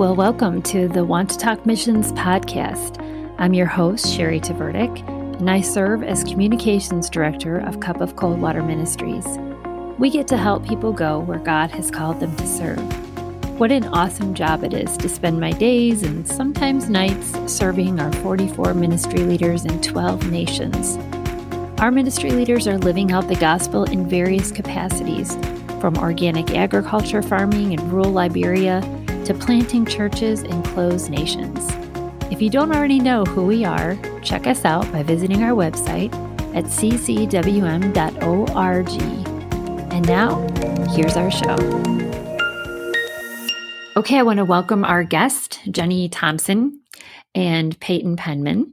[0.00, 3.04] Well, welcome to the Want to Talk Missions podcast.
[3.36, 5.06] I'm your host, Sherry Taverdick,
[5.38, 9.26] and I serve as Communications Director of Cup of Cold Water Ministries.
[9.98, 12.80] We get to help people go where God has called them to serve.
[13.60, 18.10] What an awesome job it is to spend my days and sometimes nights serving our
[18.10, 20.96] 44 ministry leaders in 12 nations.
[21.78, 25.36] Our ministry leaders are living out the gospel in various capacities,
[25.78, 28.80] from organic agriculture farming in rural Liberia
[29.30, 31.68] to planting churches in closed nations.
[32.32, 36.12] If you don't already know who we are, check us out by visiting our website
[36.52, 37.92] at ccwm.org.
[39.92, 40.48] And now,
[40.88, 41.54] here's our show.
[43.96, 46.80] Okay, I want to welcome our guest, Jennie Thompson
[47.32, 48.72] and Peyton Penman.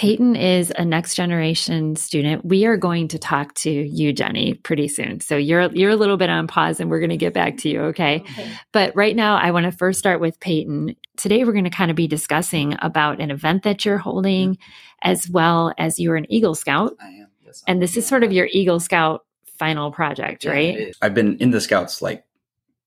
[0.00, 2.42] Peyton is a next generation student.
[2.42, 5.20] We are going to talk to you, Jennie, pretty soon.
[5.20, 7.68] So you're you're a little bit on pause and we're going to get back to
[7.68, 8.22] you, okay?
[8.22, 8.50] okay.
[8.72, 10.96] But right now I want to first start with Peyton.
[11.18, 15.10] Today we're going to kind of be discussing about an event that you're holding mm-hmm.
[15.10, 16.96] as well as you're an Eagle Scout.
[16.98, 17.26] I am.
[17.44, 17.62] Yes.
[17.66, 19.26] And this is sort of your Eagle Scout
[19.58, 20.96] final project, Yeah, right?
[21.02, 22.24] I've been in the scouts like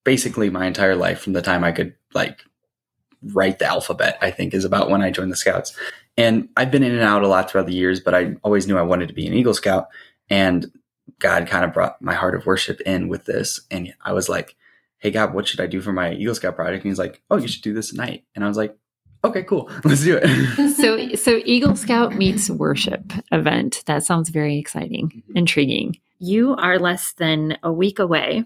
[0.03, 2.39] basically my entire life from the time I could like
[3.21, 5.77] write the alphabet, I think is about when I joined the scouts.
[6.17, 8.77] And I've been in and out a lot throughout the years, but I always knew
[8.77, 9.87] I wanted to be an Eagle Scout.
[10.29, 10.71] And
[11.19, 13.61] God kind of brought my heart of worship in with this.
[13.71, 14.55] And I was like,
[14.99, 16.83] Hey God, what should I do for my Eagle Scout project?
[16.85, 18.23] And he's like, Oh, you should do this at night.
[18.35, 18.75] And I was like,
[19.25, 19.69] Okay, cool.
[19.83, 20.69] Let's do it.
[20.75, 23.83] so so Eagle Scout meets worship event.
[23.85, 25.35] That sounds very exciting, Mhm.
[25.35, 25.97] intriguing.
[26.19, 28.45] You are less than a week away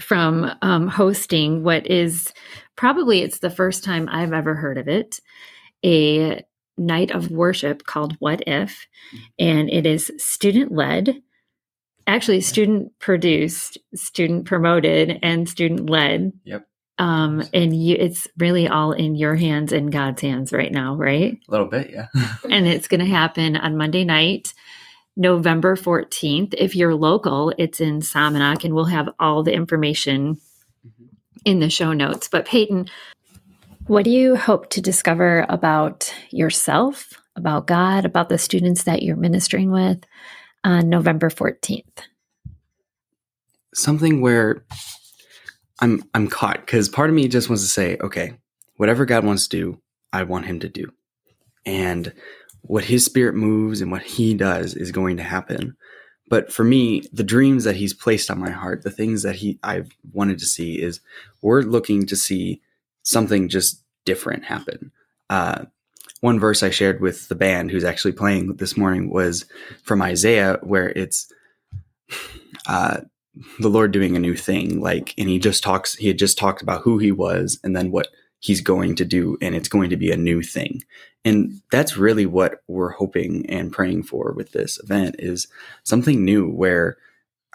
[0.00, 2.32] from um, hosting what is
[2.74, 5.20] probably it's the first time I've ever heard of it,
[5.84, 6.42] a
[6.76, 8.86] night of worship called What If,
[9.38, 11.22] and it is student led.
[12.06, 16.32] Actually, student produced, student promoted, and student led.
[16.44, 16.66] Yep.
[16.98, 21.38] Um, and you, it's really all in your hands and God's hands right now, right?
[21.48, 22.06] a little bit, yeah.
[22.50, 24.54] and it's going to happen on Monday night,
[25.16, 26.54] November 14th.
[26.56, 30.38] If you're local, it's in Salmonock, and we'll have all the information
[31.44, 32.28] in the show notes.
[32.28, 32.88] But Peyton,
[33.86, 39.16] what do you hope to discover about yourself, about God, about the students that you're
[39.16, 40.04] ministering with
[40.64, 41.84] on November 14th?
[43.74, 44.64] something where
[45.80, 48.34] I'm I'm caught because part of me just wants to say, okay,
[48.76, 49.80] whatever God wants to do,
[50.12, 50.90] I want Him to do,
[51.66, 52.12] and
[52.62, 55.76] what His Spirit moves and what He does is going to happen.
[56.30, 59.58] But for me, the dreams that He's placed on my heart, the things that He
[59.62, 61.00] I've wanted to see is
[61.42, 62.62] we're looking to see
[63.04, 64.90] something just different happen.
[65.30, 65.66] Uh,
[66.20, 69.44] one verse I shared with the band who's actually playing this morning was
[69.82, 71.30] from Isaiah, where it's
[72.66, 73.02] uh,
[73.58, 74.80] the Lord doing a new thing.
[74.80, 77.90] Like, and he just talks, he had just talked about who he was and then
[77.90, 78.08] what
[78.40, 79.36] he's going to do.
[79.40, 80.82] And it's going to be a new thing.
[81.24, 85.46] And that's really what we're hoping and praying for with this event is
[85.82, 86.96] something new where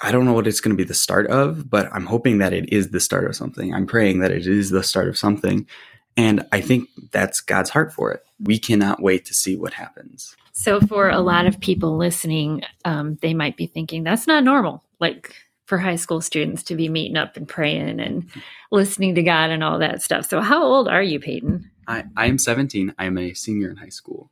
[0.02, 2.54] I don't know what it's going to be the start of, but I'm hoping that
[2.54, 3.74] it is the start of something.
[3.74, 5.68] I'm praying that it is the start of something.
[6.16, 8.24] And I think that's God's heart for it.
[8.40, 10.36] We cannot wait to see what happens.
[10.52, 14.84] So, for a lot of people listening, um, they might be thinking that's not normal.
[15.00, 15.34] Like
[15.66, 18.28] for high school students to be meeting up and praying and
[18.72, 20.28] listening to God and all that stuff.
[20.28, 21.70] So, how old are you, Peyton?
[21.88, 22.94] I, I am 17.
[22.98, 24.32] I am a senior in high school.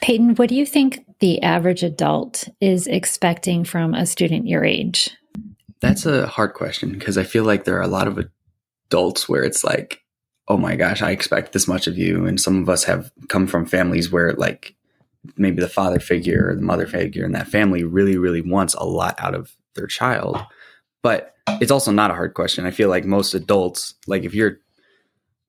[0.00, 5.10] Peyton, what do you think the average adult is expecting from a student your age?
[5.80, 8.18] That's a hard question because I feel like there are a lot of
[8.88, 10.02] adults where it's like,
[10.48, 12.26] oh my gosh, I expect this much of you.
[12.26, 14.74] And some of us have come from families where, like,
[15.36, 18.84] maybe the father figure or the mother figure in that family really, really wants a
[18.84, 20.38] lot out of their child.
[21.02, 22.66] But it's also not a hard question.
[22.66, 24.58] I feel like most adults, like, if you're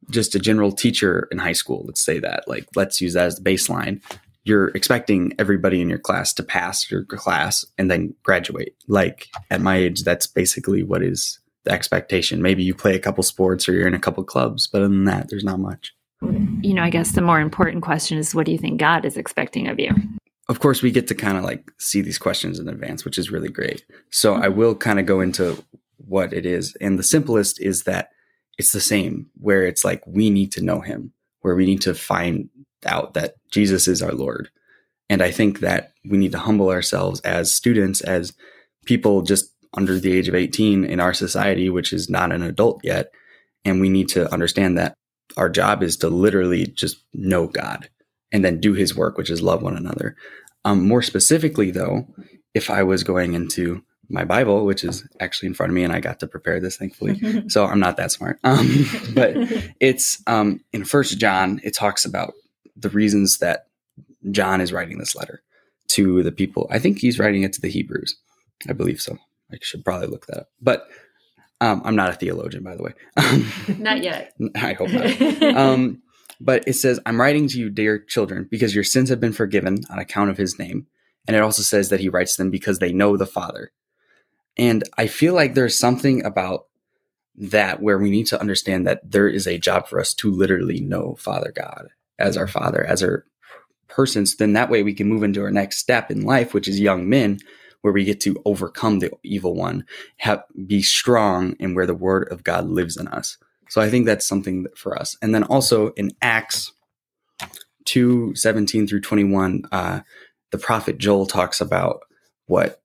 [0.10, 3.36] just a general teacher in high school, let's say that, like, let's use that as
[3.36, 4.02] the baseline.
[4.44, 8.76] You're expecting everybody in your class to pass your class and then graduate.
[8.88, 12.42] Like at my age, that's basically what is the expectation.
[12.42, 15.06] Maybe you play a couple sports or you're in a couple clubs, but other than
[15.06, 15.94] that, there's not much.
[16.62, 19.18] You know, I guess the more important question is what do you think God is
[19.18, 19.92] expecting of you?
[20.48, 23.30] Of course, we get to kind of like see these questions in advance, which is
[23.30, 23.86] really great.
[24.10, 25.64] So I will kind of go into
[25.98, 26.76] what it is.
[26.82, 28.10] And the simplest is that
[28.60, 31.96] it's the same, where it's like we need to know him, where we need to
[31.96, 32.50] find
[32.86, 34.50] out that Jesus is our Lord.
[35.10, 38.34] And I think that we need to humble ourselves as students, as
[38.86, 42.82] people just under the age of 18 in our society, which is not an adult
[42.84, 43.12] yet.
[43.64, 44.94] And we need to understand that
[45.38, 47.90] our job is to literally just know God
[48.32, 50.18] and then do his work, which is love one another.
[50.66, 52.08] Um, more specifically, though,
[52.54, 55.94] if I was going into my Bible, which is actually in front of me, and
[55.94, 57.44] I got to prepare this, thankfully.
[57.50, 58.40] so I'm not that smart.
[58.44, 59.36] Um, but
[59.80, 61.60] it's um, in First John.
[61.64, 62.34] It talks about
[62.76, 63.68] the reasons that
[64.32, 65.42] John is writing this letter
[65.90, 66.68] to the people.
[66.72, 68.18] I think he's writing it to the Hebrews.
[68.68, 69.18] I believe so.
[69.52, 70.50] I should probably look that up.
[70.62, 70.88] But
[71.62, 72.94] um, I'm not a theologian, by the way.
[73.78, 74.34] not yet.
[74.56, 75.56] I hope not.
[75.56, 76.02] um,
[76.40, 79.80] but it says, I'm writing to you, dear children, because your sins have been forgiven
[79.90, 80.88] on account of his name.
[81.28, 83.72] And it also says that he writes them because they know the Father.
[84.58, 86.66] And I feel like there's something about
[87.36, 90.82] that where we need to understand that there is a job for us to literally
[90.82, 91.88] know Father God
[92.18, 93.26] as our Father, as our
[93.88, 94.36] persons.
[94.36, 97.08] Then that way we can move into our next step in life, which is young
[97.08, 97.40] men,
[97.82, 99.86] where we get to overcome the evil one,
[100.18, 103.38] have, be strong, and where the word of God lives in us.
[103.70, 105.16] So I think that's something for us.
[105.22, 106.74] And then also in Acts
[107.86, 110.02] 2 17 through 21, uh,
[110.52, 112.02] the prophet Joel talks about
[112.48, 112.82] what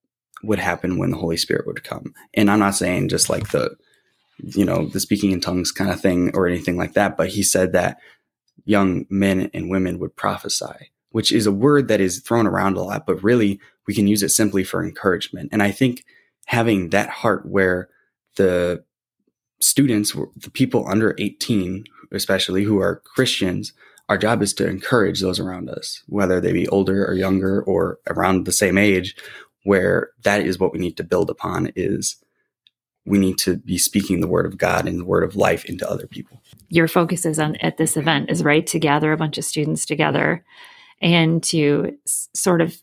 [0.46, 2.14] would happen when the Holy Spirit would come.
[2.34, 3.76] And I'm not saying just like the,
[4.38, 7.42] you know, the speaking in tongues kind of thing or anything like that, but he
[7.42, 7.98] said that
[8.64, 12.82] young men and women would prophesy, which is a word that is thrown around a
[12.82, 15.48] lot, but really we can use it simply for encouragement.
[15.52, 16.04] And I think
[16.46, 17.88] having that heart where
[18.36, 18.84] the
[19.60, 23.72] students, the people under 18, especially who are Christians,
[24.08, 27.98] our job is to encourage those around us, whether they be older or younger or
[28.08, 29.16] around the same age,
[29.64, 32.16] where that is what we need to build upon is
[33.06, 35.88] we need to be speaking the word of God and the word of life into
[35.88, 36.40] other people.
[36.70, 39.84] Your focus is on at this event is right to gather a bunch of students
[39.84, 40.42] together
[41.02, 42.76] and to s- sort of,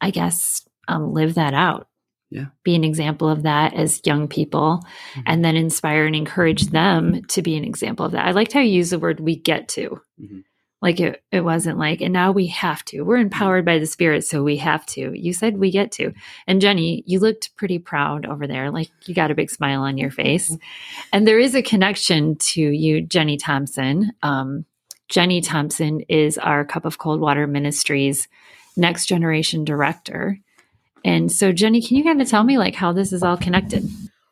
[0.00, 1.86] I guess, um, live that out.
[2.30, 2.46] Yeah.
[2.64, 4.84] Be an example of that as young people
[5.14, 5.22] Mhm.
[5.26, 8.26] and then inspire and encourage them to be an example of that.
[8.26, 10.00] I liked how you use the word we get to.
[10.20, 10.44] Mhm.
[10.80, 13.02] Like it, it wasn't like, and now we have to.
[13.02, 15.12] We're empowered by the Spirit, so we have to.
[15.12, 16.12] You said we get to.
[16.46, 18.70] And Jennie, you looked pretty proud over there.
[18.70, 20.56] Like you got a big smile on your face.
[21.12, 24.12] And there is a connection to you, Jennie Thompson.
[24.22, 24.66] Um,
[25.08, 28.28] Jennie Thompson is our Cup of Cold Water Ministries
[28.76, 30.38] next generation director.
[31.04, 33.88] And so, Jennie, can you kind of tell me like how this is all connected?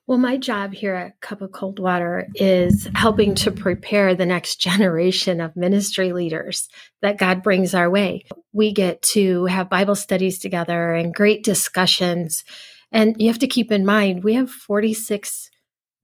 [0.06, 4.56] Well, my job here at Cup of Cold Water is helping to prepare the next
[4.60, 6.68] generation of ministry leaders
[7.02, 8.24] that God brings our way.
[8.52, 12.44] We get to have Bible studies together and great discussions.
[12.92, 15.50] And you have to keep in mind, we have 46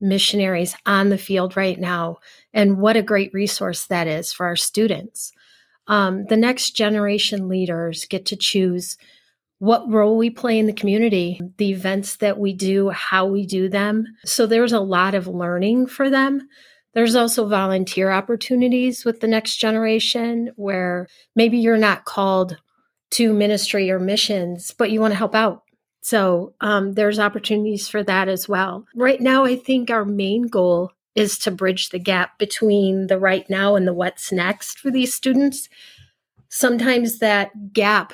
[0.01, 2.17] missionaries on the field right now.
[2.53, 5.31] And what a great resource that is for our students.
[5.87, 8.97] Um, the next generation leaders get to choose
[9.63, 13.69] what role we play in the community, the events that we do, how we do
[13.69, 14.05] them.
[14.25, 16.49] So there's a lot of learning for them.
[16.93, 22.57] There's also volunteer opportunities with the next generation where maybe you're not called
[23.11, 25.61] to ministry or missions, but you want to help out.
[26.01, 28.85] So um, there's opportunities for that as well.
[28.93, 33.49] Right now, I think our main goal is to bridge the gap between the right
[33.49, 35.69] now and the what's next for these students.
[36.49, 38.11] Sometimes that gap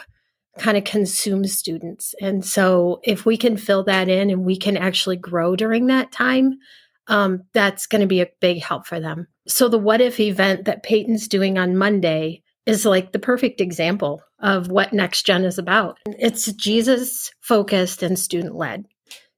[0.59, 2.13] kind of consumes students.
[2.21, 6.11] And so if we can fill that in and we can actually grow during that
[6.11, 6.59] time,
[7.07, 9.27] um, that's going to be a big help for them.
[9.47, 14.21] So the what if event that Peyton's doing on Monday is like the perfect example
[14.39, 15.97] of what Next Gen is about.
[16.06, 18.85] It's Jesus focused and student led.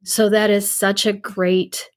[0.03, 1.89] So that is such a great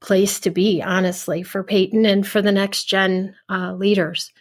[0.00, 4.32] place to be, honestly, for Peyton and for the Next Gen uh, leaders.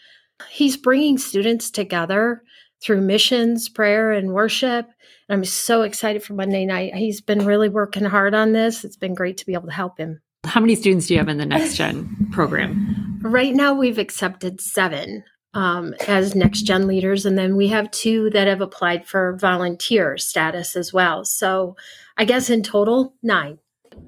[0.49, 2.41] He's bringing students together
[2.81, 4.85] through missions, prayer, and worship.
[5.27, 6.95] And I'm so excited for Monday night.
[6.95, 8.83] He's been really working hard on this.
[8.83, 10.21] It's been great to be able to help him.
[10.45, 13.19] How many students do you have in the Next Gen program?
[13.21, 18.29] Right now, we've accepted seven um, as Next Gen leaders, and then we have two
[18.31, 21.25] that have applied for volunteer status as well.
[21.25, 21.75] So
[22.17, 23.59] I guess in total, nine.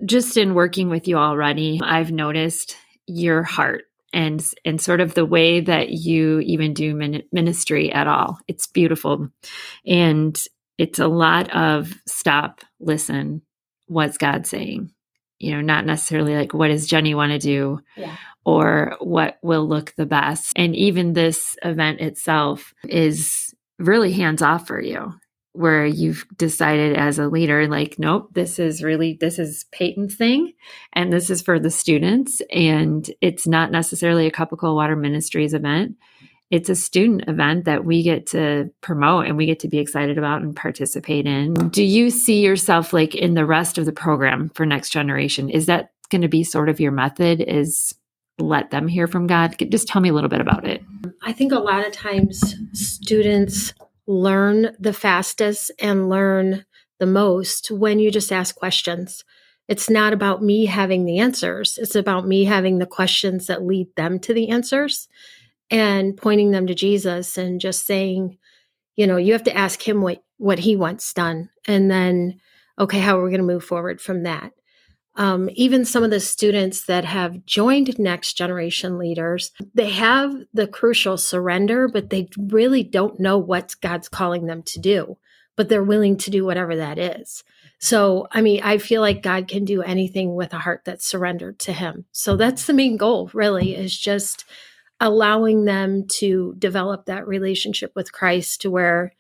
[0.06, 5.26] Just in working with you already, I've noticed your heart and and sort of the
[5.26, 8.40] way that you even do min- ministry at all.
[8.48, 9.30] It's beautiful,
[9.86, 10.42] and
[10.78, 13.42] it's a lot of stop, listen,
[13.88, 14.92] what's God saying?
[15.40, 18.16] You know, not necessarily like what does Jennie want to do, Yeah.
[18.46, 20.54] or what will look the best.
[20.56, 25.14] And even this event itself is really hands off for you
[25.54, 30.54] where you've decided as a leader like nope this is really this is peyton's thing
[30.94, 34.96] and this is for the students and it's not necessarily a cup of cold water
[34.96, 35.96] ministries event.
[36.50, 40.18] It's a student event that we get to promote and we get to be excited
[40.18, 41.54] about and participate in.
[41.70, 45.50] Do you see yourself like in the rest of the program for next generation?
[45.50, 47.96] Is that going to be sort of your method is
[48.38, 49.56] let them hear from god?
[49.70, 50.84] Just tell me a little bit about it.
[51.24, 53.74] I think a lot of times students
[54.08, 56.66] learn the fastest and learn
[57.00, 59.24] the most when you just ask questions.
[59.68, 61.78] It's not about me having the answers.
[61.78, 65.08] It's about me having the questions that lead them to the answers
[65.70, 68.38] and pointing them to Jesus and just saying,
[68.96, 72.40] you know, you have to ask him what what he wants done and then
[72.78, 74.52] okay, how are we going to move forward from that?
[75.16, 80.68] Um, even some of the students that have joined next generation leaders they have the
[80.68, 85.18] crucial surrender but they really don't know what god's calling them to do
[85.56, 87.44] but they're willing to do whatever that is.
[87.80, 91.60] So i mean i feel like god can do anything with a heart that's surrendered
[91.60, 92.06] to him.
[92.12, 94.46] So that's the main goal really is just
[95.00, 99.14] allowing them to develop that relationship with christ to where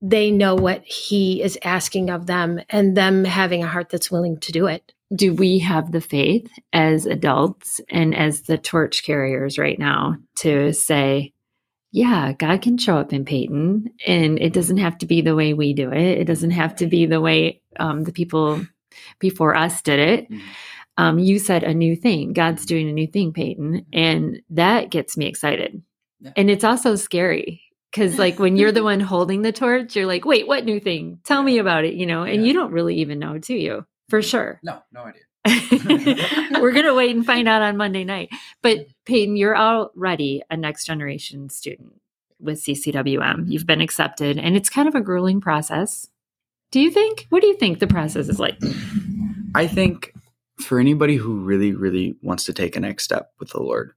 [0.00, 4.38] they know what he is asking of them and them having a heart that's willing
[4.40, 9.58] to do it do we have the faith as adults and as the torch carriers
[9.58, 11.32] right now to say,
[11.90, 15.52] yeah, God can show up in Peyton and it doesn't have to be the way
[15.52, 16.18] we do it.
[16.18, 18.64] It doesn't have to be the way um, the people
[19.18, 20.30] before us did it.
[20.30, 20.48] Mm-hmm.
[20.98, 22.32] Um, you said a new thing.
[22.32, 23.86] God's doing a new thing, Peyton.
[23.92, 25.82] And that gets me excited.
[26.20, 26.32] Yeah.
[26.36, 30.24] And it's also scary because, like, when you're the one holding the torch, you're like,
[30.24, 31.18] wait, what new thing?
[31.24, 32.48] Tell me about it, you know, and yeah.
[32.48, 33.86] you don't really even know, do you?
[34.12, 34.60] For sure.
[34.62, 35.22] No, no idea.
[36.60, 38.28] We're going to wait and find out on Monday night.
[38.60, 41.94] But Peyton, you're already a next generation student
[42.38, 43.50] with CCWM.
[43.50, 46.10] You've been accepted, and it's kind of a grueling process.
[46.72, 47.24] Do you think?
[47.30, 48.58] What do you think the process is like?
[49.54, 50.12] I think
[50.60, 53.92] for anybody who really, really wants to take a next step with the Lord,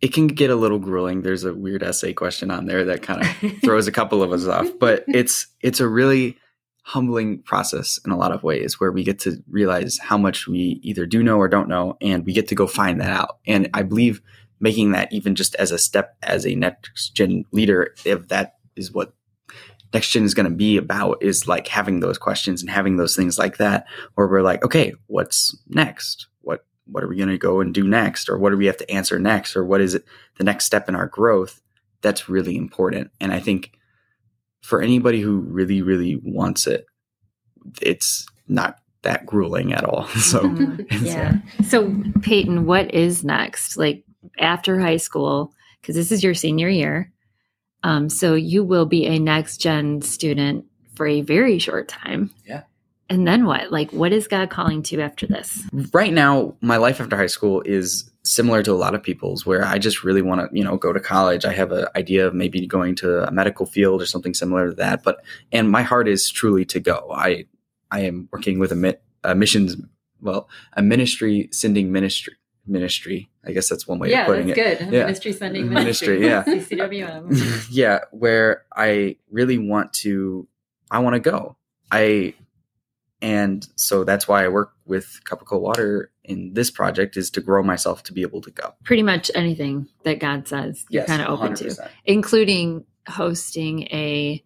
[0.00, 1.20] it can get a little grueling.
[1.20, 4.46] There's a weird essay question on there that kind of throws a couple of us
[4.46, 6.38] off, but it's it's a really
[6.86, 10.78] humbling process in a lot of ways where we get to realize how much we
[10.82, 13.38] either do know or don't know and we get to go find that out.
[13.46, 14.20] And i believe
[14.60, 18.92] making that even just as a step as a next gen leader if that is
[18.92, 19.12] what
[19.94, 23.16] next gen is going to be about is like having those questions and having those
[23.16, 26.26] things like that where we're like okay what's next?
[26.42, 28.28] What what are we going to go and do next?
[28.28, 29.56] Or what do we have to answer next?
[29.56, 30.04] Or what is it
[30.36, 31.62] the next step in our growth?
[32.02, 33.10] That's really important.
[33.20, 33.72] And i think
[34.64, 36.86] for anybody who really, really wants it,
[37.82, 40.08] it's not that grueling at all.
[40.16, 41.04] So, mm-hmm.
[41.04, 41.34] yeah.
[41.68, 43.76] So, Peyton, what is next?
[43.76, 44.04] Like
[44.38, 45.52] after high school,
[45.82, 47.12] because this is your senior year.
[47.82, 52.30] Um, so you will be a next gen student for a very short time.
[52.46, 52.62] Yeah.
[53.10, 53.70] And then what?
[53.70, 55.62] Like, what is God calling to after this?
[55.92, 59.64] Right now, my life after high school is similar to a lot of people's where
[59.64, 61.44] I just really want to, you know, go to college.
[61.44, 64.74] I have an idea of maybe going to a medical field or something similar to
[64.76, 65.02] that.
[65.02, 67.12] But, and my heart is truly to go.
[67.14, 67.44] I,
[67.90, 69.76] I am working with a, a missions,
[70.20, 72.34] well, a ministry sending ministry
[72.66, 73.28] ministry.
[73.44, 74.56] I guess that's one way yeah, of putting it.
[74.56, 74.90] Yeah, that's good.
[74.90, 76.18] Ministry sending ministry.
[76.20, 76.88] ministry yeah.
[77.08, 77.66] CCWM.
[77.70, 80.48] yeah, where I really want to
[80.90, 81.56] I want to go.
[81.90, 82.34] I
[83.24, 87.30] and so that's why I work with Cup of Cold Water in this project is
[87.30, 88.74] to grow myself to be able to go.
[88.84, 91.76] Pretty much anything that God says you're yes, kind of open 100%.
[91.76, 94.44] to, including hosting a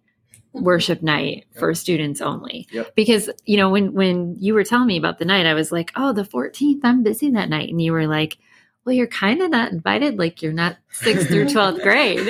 [0.52, 1.58] worship night yep.
[1.58, 2.68] for students only.
[2.70, 2.94] Yep.
[2.94, 5.90] Because, you know, when when you were telling me about the night, I was like,
[5.96, 8.38] "Oh, the 14th, I'm busy that night." And you were like,
[8.84, 12.26] "Well, you're kind of not invited like you're not 6th through 12th grade."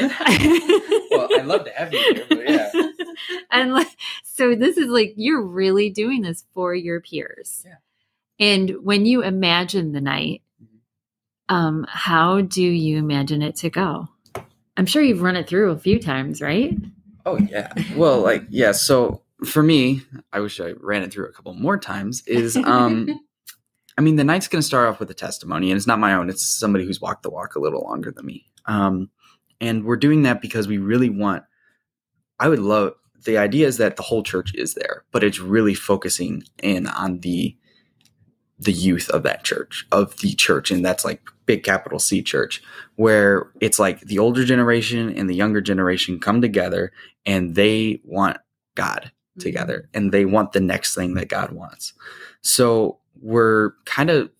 [1.11, 2.71] well, I'd love to have you here, but yeah.
[3.51, 3.89] and like,
[4.25, 7.65] so this is like you're really doing this for your peers.
[7.67, 7.77] Yeah.
[8.41, 11.55] And when you imagine the night, mm-hmm.
[11.55, 14.09] um, how do you imagine it to go?
[14.77, 16.77] I'm sure you've run it through a few times, right?
[17.27, 17.73] Oh yeah.
[17.97, 18.73] Well, like yeah.
[18.73, 22.23] So for me, I wish I ran it through a couple more times.
[22.27, 23.09] Is um,
[23.99, 26.15] I mean, the night's going to start off with a testimony, and it's not my
[26.15, 26.31] own.
[26.31, 28.47] It's somebody who's walked the walk a little longer than me.
[28.67, 29.11] Um,
[29.61, 31.43] and we're doing that because we really want.
[32.39, 32.93] I would love
[33.25, 37.21] the idea is that the whole church is there, but it's really focusing in on
[37.21, 37.57] the
[38.61, 42.61] the youth of that church, of the church, and that's like big capital C church,
[42.97, 46.93] where it's like the older generation and the younger generation come together
[47.25, 48.39] and they want
[48.75, 49.41] God mm-hmm.
[49.41, 51.93] together and they want the next thing that God wants.
[52.41, 54.31] So we're kind of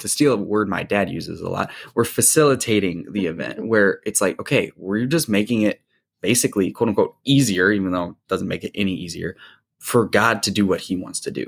[0.00, 4.20] to steal a word my dad uses a lot, we're facilitating the event where it's
[4.20, 5.80] like, okay, we're just making it
[6.26, 9.36] basically quote unquote easier, even though it doesn't make it any easier,
[9.78, 11.46] for God to do what he wants to do.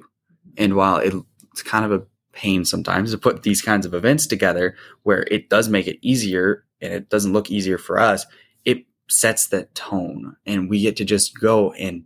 [0.57, 1.13] And while it,
[1.51, 5.51] it's kind of a pain sometimes to put these kinds of events together where it
[5.51, 8.25] does make it easier and it doesn't look easier for us,
[8.65, 12.05] it sets that tone and we get to just go and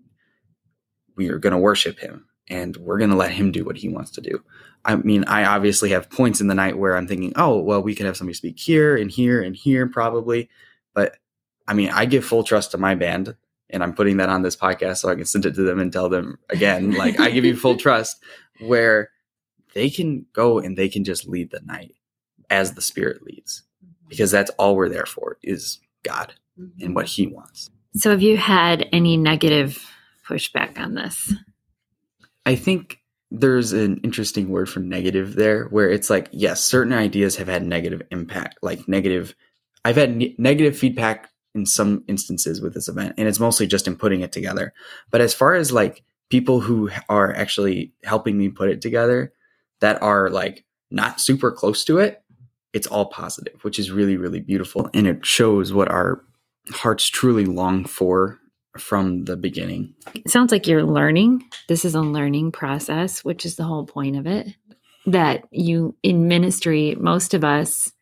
[1.14, 3.90] we are going to worship him and we're going to let him do what he
[3.90, 4.42] wants to do.
[4.86, 7.94] I mean, I obviously have points in the night where I'm thinking, oh, well, we
[7.94, 10.48] could have somebody speak here and here and here probably.
[10.94, 11.16] But
[11.72, 13.34] I mean, I give full trust to my band
[13.70, 15.90] and I'm putting that on this podcast so I can send it to them and
[15.90, 18.22] tell them again, like I give you full trust,
[18.60, 19.08] where
[19.72, 21.94] they can go and they can just lead the night
[22.50, 24.10] as the Spirit leads, mm-hmm.
[24.10, 26.92] because that's all we're there for is God and mm-hmm.
[26.92, 27.70] what He wants.
[27.94, 29.82] So, have you had any negative
[30.28, 31.32] pushback on this?
[32.44, 32.98] I think
[33.30, 37.62] there's an interesting word for negative there where it's like yes certain ideas have had
[37.64, 39.34] negative impact like negative
[39.86, 43.86] i've had ne- negative feedback in some instances with this event and it's mostly just
[43.86, 44.72] in putting it together
[45.10, 49.32] but as far as like people who are actually helping me put it together
[49.80, 52.22] that are like not super close to it
[52.72, 56.24] it's all positive which is really really beautiful and it shows what our
[56.70, 58.38] hearts truly long for
[58.78, 61.44] from the beginning It sounds like you're learning.
[61.68, 64.48] This is a learning process, which is the whole point of it.
[65.06, 67.92] That you in ministry, most of us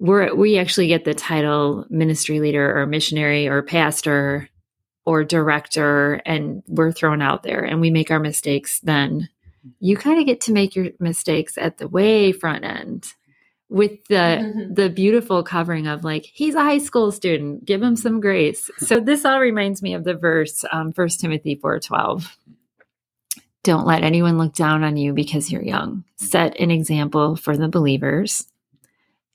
[0.00, 4.48] we're we actually get the title ministry leader or missionary or pastor
[5.04, 9.28] or director and we're thrown out there and we make our mistakes then.
[9.78, 10.02] You mm-hmm.
[10.02, 13.12] kind of get to make your mistakes at the way front end
[13.68, 14.74] with the mm-hmm.
[14.74, 18.70] the beautiful covering of like he's a high school student give him some grace.
[18.78, 22.26] So this all reminds me of the verse um, 1 timothy 4.12
[23.62, 25.96] don't let anyone look down on you because you're young.
[25.96, 26.24] Mm-hmm.
[26.24, 28.46] Set an example for the believers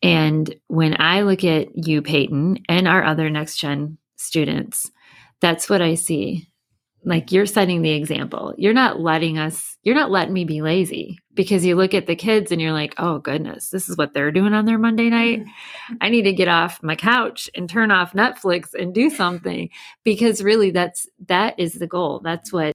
[0.01, 4.91] and when i look at you peyton and our other next gen students
[5.41, 6.47] that's what i see.
[7.07, 8.55] Like you're setting the example.
[8.57, 12.15] You're not letting us you're not letting me be lazy because you look at the
[12.15, 15.45] kids and you're like oh goodness this is what they're doing on their monday night.
[16.01, 19.69] I need to get off my couch and turn off netflix and do something.
[20.03, 22.21] Because really that's that is the goal.
[22.23, 22.73] That's what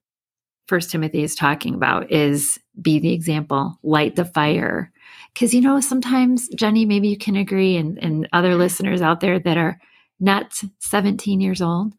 [0.71, 4.91] first timothy is talking about is be the example light the fire.
[5.35, 8.61] Because you know sometimes jennie maybe you can agree and, and other mm-hmm.
[8.61, 9.79] listeners out there that are
[10.19, 11.95] not 17 years old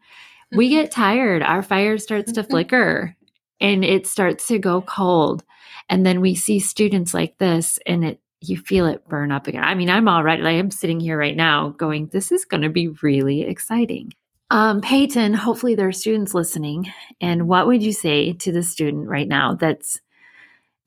[0.51, 0.81] we mm-hmm.
[0.81, 1.41] get tired.
[1.41, 2.51] Our fire starts to mm-hmm.
[2.51, 3.15] flicker
[3.59, 5.43] and it starts to go cold.
[5.89, 9.63] And then we see students like this and it you feel it burn up again.
[9.63, 12.69] I mean i'm already like i'm sitting here right now going this is going to
[12.69, 14.13] be really exciting
[14.51, 19.07] um, peyton hopefully there are students listening and what would you say to the student
[19.07, 19.99] right now that's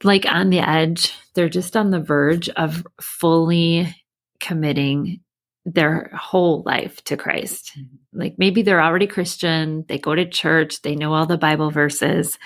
[0.05, 3.93] like on the edge they're just on the verge of fully
[4.39, 5.21] committing
[5.65, 7.79] their whole life to Christ.
[8.13, 12.39] Like maybe they're already Christian, they go to church, they know all the Bible verses,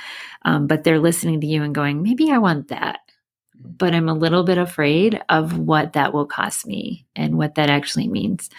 [0.44, 3.00] um, but they're listening to you and going, maybe I want that.
[3.60, 7.70] But I'm a little bit afraid of what that will cost me and what that
[7.70, 8.50] actually means.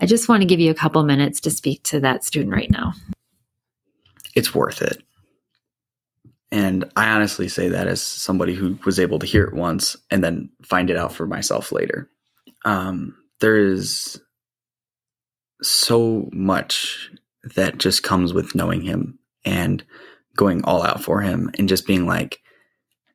[0.00, 2.70] I just want to give you a couple minutes to speak to that student right
[2.70, 2.92] now.
[4.36, 5.02] it's worth it.
[6.52, 10.22] And I honestly say that as somebody who was able to hear it once and
[10.22, 12.08] then find it out for myself later.
[12.64, 14.20] Um, there is
[15.62, 17.10] so much
[17.56, 19.82] that just comes with knowing him and
[20.36, 22.40] going all out for him and just being like,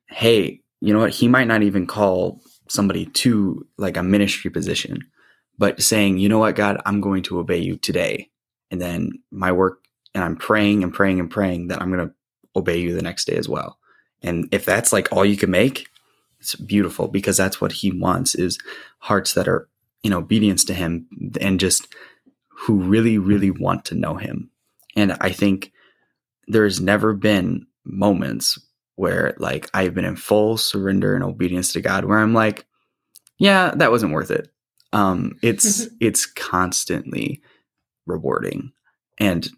[0.08, 1.14] hey, you know what?
[1.14, 5.06] He might not even call somebody to like a ministry position,
[5.62, 8.28] but saying, you know what, God, I'm going to obey you today.
[8.72, 9.78] And then my work,
[10.12, 12.14] and I'm praying and praying and praying that I'm going to
[12.56, 13.78] obey you the next day as well.
[14.22, 15.86] And if that's like all you can make,
[16.40, 18.58] it's beautiful because that's what he wants is
[18.98, 19.68] hearts that are
[20.02, 21.06] in obedience to him
[21.40, 21.86] and just
[22.48, 24.50] who really, really want to know him.
[24.96, 25.70] And I think
[26.48, 28.58] there's never been moments
[28.96, 32.66] where like I've been in full surrender and obedience to God where I'm like,
[33.38, 34.51] yeah, that wasn't worth it.
[34.92, 37.40] Um, it's it's constantly
[38.06, 38.72] rewarding.
[39.18, 39.48] And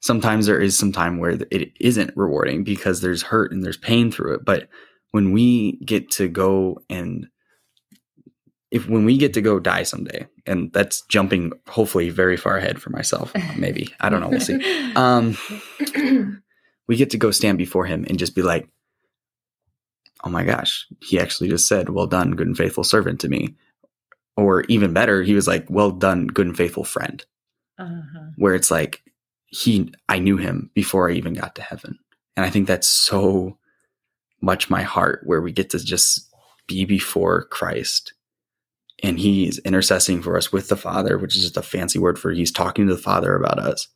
[0.00, 4.10] sometimes there is some time where it isn't rewarding because there's hurt and there's pain
[4.10, 4.44] through it.
[4.44, 4.68] But
[5.12, 7.28] when we get to go and
[8.72, 12.80] if when we get to go die someday, and that's jumping hopefully very far ahead
[12.80, 14.92] for myself, maybe I don't know, we'll see.
[14.96, 15.36] Um,
[16.88, 18.68] we get to go stand before him and just be like,
[20.24, 23.54] "Oh my gosh, he actually just said, "Well done, good and faithful servant" to me,"
[24.36, 27.24] or even better, he was like, "Well done, good and faithful friend."
[27.78, 28.26] Uh-huh.
[28.36, 29.02] Where it's like
[29.46, 31.98] he, I knew him before I even got to heaven,
[32.36, 33.58] and I think that's so
[34.40, 36.28] much my heart, where we get to just
[36.66, 38.12] be before Christ
[39.02, 42.30] and he's intercessing for us with the Father, which is just a fancy word for
[42.30, 43.88] he's talking to the Father about us.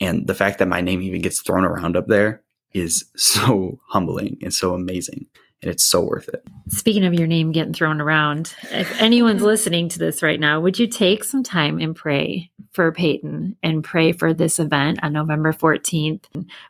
[0.00, 4.38] And the fact that my name even gets thrown around up there is so humbling
[4.42, 5.26] and so amazing.
[5.62, 6.46] And it's so worth it.
[6.68, 10.78] Speaking of your name getting thrown around, if anyone's listening to this right now, would
[10.78, 15.52] you take some time and pray for Peyton and pray for this event on November
[15.54, 16.24] 14th?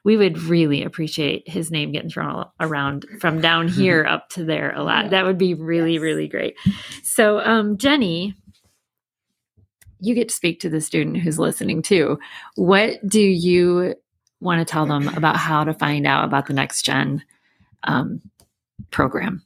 [0.04, 4.72] We would really appreciate his name getting thrown around from down here up to there
[4.74, 5.06] a lot.
[5.06, 5.10] Yeah.
[5.10, 6.02] That would be really, Yes.
[6.02, 6.54] really great.
[7.02, 8.34] So, um, Jennie,
[10.00, 12.18] you get to speak to the student who's listening too.
[12.54, 13.94] What do you
[14.40, 17.24] want to tell them about how to find out about the next gen
[17.84, 18.20] um,
[18.90, 19.42] program?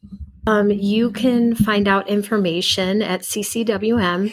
[0.46, 4.32] Um, you can find out information at ccwm.org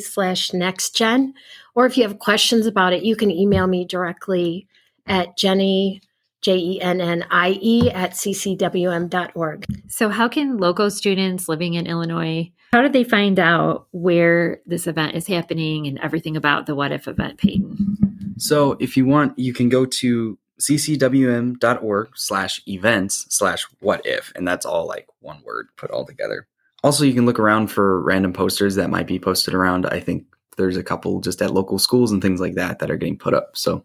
[0.00, 1.32] slash nextgen.
[1.74, 4.66] Or if you have questions about it, you can email me directly
[5.06, 6.00] at Jennie,
[6.42, 9.64] J E N N I E, at ccwm.org.
[9.88, 14.86] So, how can local students living in Illinois, how did they find out where this
[14.86, 18.34] event is happening and everything about the What If event, Peyton?
[18.38, 24.46] So if you want, you can go to ccwm.org slash events slash what if, and
[24.46, 26.46] that's all like one word put all together.
[26.84, 29.86] Also, you can look around for random posters that might be posted around.
[29.86, 30.24] I think
[30.56, 33.34] there's a couple just at local schools and things like that that are getting put
[33.34, 33.56] up.
[33.56, 33.84] So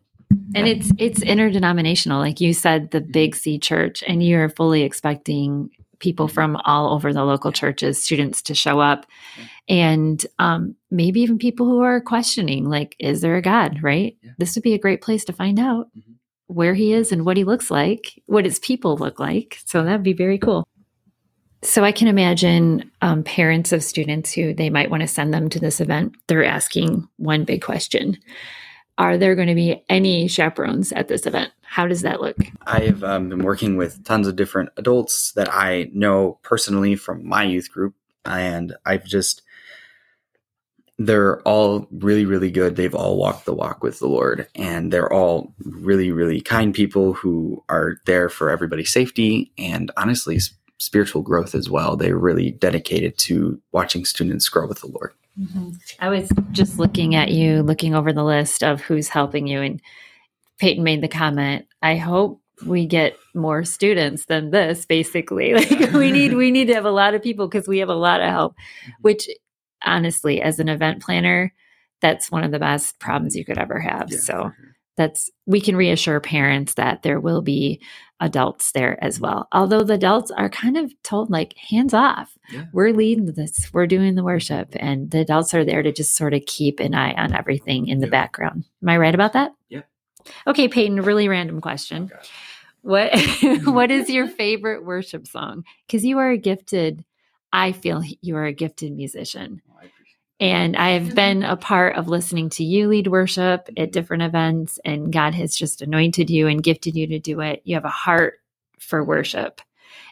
[0.56, 5.70] and it's it's interdenominational like you said the big c church and you're fully expecting
[6.00, 9.06] people from all over the local churches students to show up
[9.68, 14.32] and um, maybe even people who are questioning like is there a god right Yeah.
[14.38, 16.11] this would be a great place to find out Mhm.
[16.52, 19.60] Where he is and what he looks like what his people look like.
[19.66, 20.68] So that'd be very cool.
[21.64, 25.48] So i can imagine um, parents of students who they might want to send them
[25.50, 26.16] to this event.
[26.28, 28.18] They're asking one big question.
[28.98, 31.52] Are there going to be any chaperones at this event?
[31.62, 32.38] How does that look?
[32.66, 37.44] I've um, been working with tons of different adults that I know personally from my
[37.44, 39.44] youth group, and I've just
[41.06, 42.76] they're all really, really good.
[42.76, 47.14] They've all walked the walk with the Lord, and they're all really, really kind people
[47.14, 50.40] who are there for everybody's safety and honestly
[50.78, 51.96] spiritual growth as well.
[51.96, 55.14] They're really dedicated to watching students grow with the Lord.
[55.40, 55.72] Mm-hmm.
[56.00, 59.82] I was just looking at you, looking over the list of who's helping you, and
[60.60, 61.68] Peyton made the comment.
[61.82, 64.86] I hope we get more students than this.
[64.86, 67.90] Basically, like we need we need to have a lot of people because we have
[67.90, 68.54] a lot of help.
[68.54, 68.92] Mm-hmm.
[69.02, 69.28] Which,
[69.86, 71.54] honestly, as an event planner,
[72.02, 74.12] that's one of the best problems you could ever have.
[74.12, 74.56] Yeah, so sure.
[74.98, 77.82] that's we can reassure parents that there will be
[78.20, 79.48] adults there as well.
[79.52, 82.38] Although the adults are kind of told like hands off.
[82.52, 82.66] Yeah.
[82.74, 83.72] We're leading this.
[83.74, 86.96] We're doing the worship and the adults are there to just sort of keep an
[86.96, 88.12] eye on everything in the Yeah.
[88.12, 88.66] background.
[88.84, 89.54] Am I right about that?
[89.70, 89.88] Yep.
[90.48, 92.12] Okay, Peyton, really random question.
[92.14, 92.28] Oh, okay.
[92.82, 93.12] What
[93.66, 95.64] what is your favorite worship song?
[95.90, 97.04] Cuz you are a gifted
[97.54, 99.62] I feel you are a gifted musician.
[100.42, 104.80] And I have been a part of listening to you lead worship at different events,
[104.84, 107.62] and God has just anointed you and gifted you to do it.
[107.64, 108.40] You have a heart
[108.80, 109.62] for worship.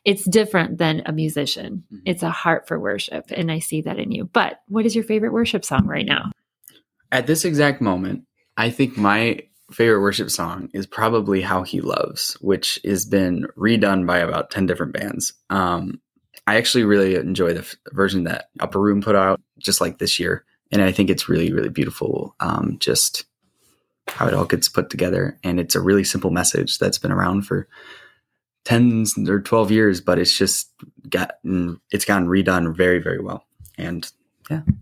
[0.06, 2.02] It's different than a musician, Mhm.
[2.06, 3.26] it's a heart for worship.
[3.32, 4.26] And I see that in you.
[4.26, 6.32] But what is your favorite worship song right now?
[7.12, 12.38] At this exact moment, I think my favorite worship song is probably How He Loves,
[12.40, 15.34] which has been redone by about 10 different bands.
[15.50, 16.02] Um,
[16.50, 20.20] I actually really enjoy the f- version that Upper Room put out just like this
[20.20, 20.46] year.
[20.72, 22.36] And I think it's really, really beautiful.
[22.40, 23.26] Um, just
[24.08, 25.38] how it all gets put together.
[25.44, 27.68] And it's a really simple message that's been around for
[28.66, 30.72] 10 or 12 years, but it's just
[31.08, 33.46] gotten, it's gotten redone very, very well.
[33.78, 34.12] And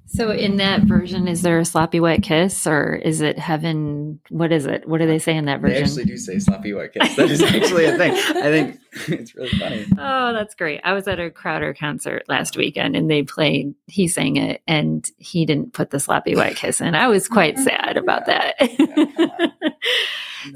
[0.05, 4.19] So, in that version, is there a sloppy wet kiss or is it heaven?
[4.29, 4.87] What is it?
[4.87, 5.75] What do they say in that version?
[5.77, 7.15] They actually do say sloppy white kiss.
[7.17, 8.13] That is actually a thing.
[8.13, 9.85] I think it's really funny.
[9.97, 10.81] Oh, that's great.
[10.83, 15.05] I was at a Crowder concert last weekend and they played, he sang it and
[15.17, 16.95] he didn't put the sloppy white kiss in.
[16.95, 19.73] I was quite sad about Yeah, come that.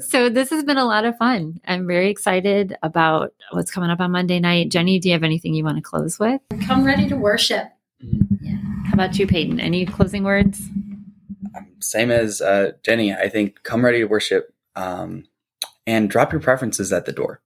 [0.00, 1.60] so, this has been a lot of fun.
[1.66, 4.70] I'm very excited about what's coming up on Monday night.
[4.70, 6.40] Jennie, do you have anything you want to close with?
[6.66, 7.68] Come ready to worship.
[8.02, 8.32] Mm.
[8.92, 9.58] How about you, Peyton?
[9.58, 10.60] Any closing words?
[11.56, 15.24] Um, Same as uh, Jennie, I think come ready to worship um,
[15.86, 17.40] and drop your preferences at the door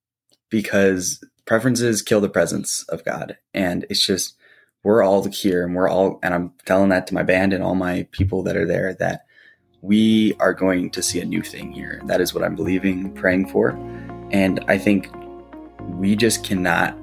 [0.51, 3.39] because preferences kill the presence of God.
[3.55, 4.35] And it's just,
[4.83, 7.77] we're all here and we're all, and I'm telling that to my band and all
[7.77, 9.25] my people that are there that
[9.83, 12.03] we are going to see a new thing here.
[12.07, 13.71] That is what I'm believing, praying for.
[14.33, 15.09] And I think
[15.81, 16.99] we just cannot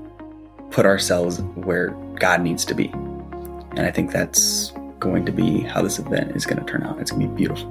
[0.70, 2.94] put ourselves where God needs to be.
[3.76, 7.00] And I think that's going to be how this event is going to turn out.
[7.00, 7.70] It's going to be beautiful.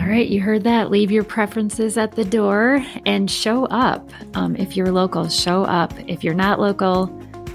[0.00, 0.90] All right, you heard that.
[0.90, 4.10] Leave your preferences at the door and show up.
[4.34, 5.92] Um, if you're local, show up.
[6.08, 7.06] If you're not local,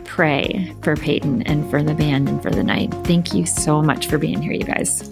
[0.06, 2.94] pray for Peyton and for the band and for the night.
[3.06, 5.12] Thank you so much for being here, you guys.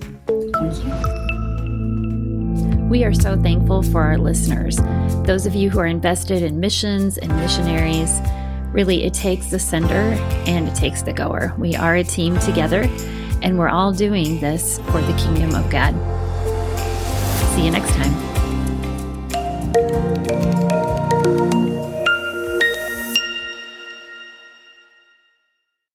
[2.89, 4.77] We are so thankful for our listeners,
[5.25, 8.19] those of you who are invested in missions and missionaries.
[8.75, 11.53] Really, it takes the sender and it takes the goer.
[11.57, 12.81] We are a team together,
[13.41, 15.95] and we're all doing this for the kingdom of God.
[17.55, 18.11] See you next time.